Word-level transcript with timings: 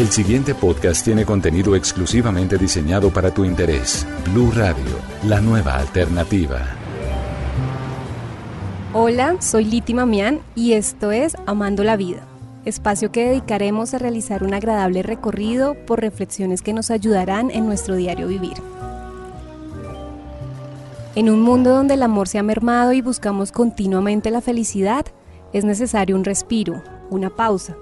El 0.00 0.08
siguiente 0.08 0.54
podcast 0.54 1.04
tiene 1.04 1.26
contenido 1.26 1.76
exclusivamente 1.76 2.56
diseñado 2.56 3.10
para 3.10 3.34
tu 3.34 3.44
interés. 3.44 4.06
Blue 4.32 4.50
Radio, 4.50 4.96
la 5.28 5.42
nueva 5.42 5.76
alternativa. 5.76 6.58
Hola, 8.94 9.36
soy 9.42 9.66
Liti 9.66 9.92
Mamián 9.92 10.40
y 10.54 10.72
esto 10.72 11.12
es 11.12 11.36
Amando 11.44 11.84
la 11.84 11.98
Vida, 11.98 12.22
espacio 12.64 13.12
que 13.12 13.26
dedicaremos 13.26 13.92
a 13.92 13.98
realizar 13.98 14.42
un 14.42 14.54
agradable 14.54 15.02
recorrido 15.02 15.74
por 15.84 16.00
reflexiones 16.00 16.62
que 16.62 16.72
nos 16.72 16.90
ayudarán 16.90 17.50
en 17.50 17.66
nuestro 17.66 17.94
diario 17.94 18.26
vivir. 18.26 18.56
En 21.14 21.28
un 21.28 21.42
mundo 21.42 21.74
donde 21.74 21.92
el 21.92 22.02
amor 22.02 22.26
se 22.26 22.38
ha 22.38 22.42
mermado 22.42 22.94
y 22.94 23.02
buscamos 23.02 23.52
continuamente 23.52 24.30
la 24.30 24.40
felicidad, 24.40 25.04
es 25.52 25.66
necesario 25.66 26.16
un 26.16 26.24
respiro, 26.24 26.82
una 27.10 27.28
pausa, 27.28 27.76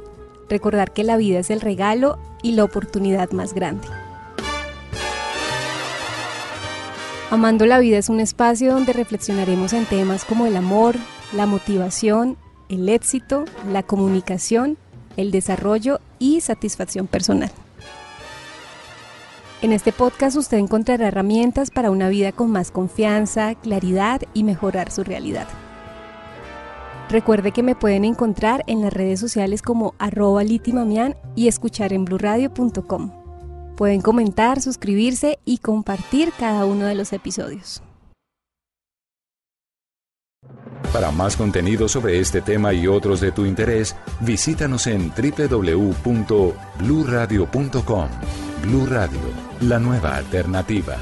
recordar 0.49 0.93
que 0.93 1.05
la 1.05 1.17
vida 1.17 1.39
es 1.39 1.51
el 1.51 1.61
regalo 1.61 2.19
y 2.43 2.53
la 2.53 2.65
oportunidad 2.65 3.31
más 3.33 3.55
grande. 3.55 3.87
Amando 7.31 7.67
la 7.67 7.79
vida 7.79 7.99
es 7.99 8.09
un 8.09 8.21
espacio 8.21 8.73
donde 8.73 8.95
reflexionaremos 8.95 9.75
en 9.75 9.85
temas 9.85 10.25
como 10.25 10.47
el 10.47 10.57
amor, 10.57 10.97
la 11.35 11.45
motivación, 11.45 12.39
el 12.71 12.89
éxito, 12.89 13.45
la 13.71 13.83
comunicación, 13.83 14.79
el 15.19 15.31
desarrollo 15.31 16.01
y 16.19 16.41
satisfacción 16.41 17.07
personal. 17.07 17.51
En 19.61 19.73
este 19.73 19.93
podcast 19.93 20.37
usted 20.37 20.57
encontrará 20.57 21.09
herramientas 21.09 21.71
para 21.71 21.91
una 21.91 22.09
vida 22.09 22.33
con 22.33 22.51
más 22.51 22.71
confianza, 22.71 23.55
claridad 23.57 24.23
y 24.33 24.45
mejorar 24.45 24.91
su 24.91 25.03
realidad. 25.03 25.49
Recuerde 27.11 27.53
que 27.53 27.63
me 27.63 27.75
pueden 27.75 28.05
encontrar 28.05 28.65
en 28.67 28.83
las 28.83 28.93
redes 28.93 29.19
sociales 29.19 29.63
como 29.63 29.95
arroba 29.99 30.45
litimamian 30.45 31.17
y 31.35 31.49
escuchar 31.49 31.95
en 31.95 32.05
bluradio.com. 32.05 33.13
Pueden 33.77 34.03
comentar, 34.03 34.61
suscribirse 34.61 35.39
y 35.45 35.59
compartir 35.59 36.33
cada 36.39 36.67
uno 36.67 36.87
de 36.87 36.95
los 36.95 37.13
episodios. 37.15 37.83
Para 40.93 41.11
más 41.11 41.37
contenido 41.37 41.89
sobre 41.89 42.19
este 42.19 42.41
tema 42.41 42.73
y 42.73 42.87
otros 42.87 43.21
de 43.21 43.31
tu 43.33 43.45
interés, 43.47 43.97
visítanos 44.21 44.87
en 44.87 45.11
www.bluradio.com. 45.11 48.09
Blu 48.63 48.87
Radio, 48.87 49.21
la 49.61 49.79
nueva 49.79 50.17
alternativa. 50.17 50.97